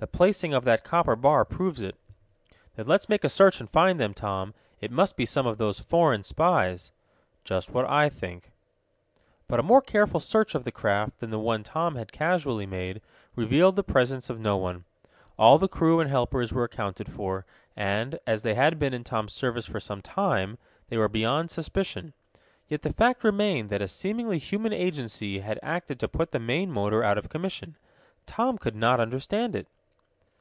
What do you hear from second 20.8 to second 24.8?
they were beyond suspicion. Yet the fact remained that a seemingly human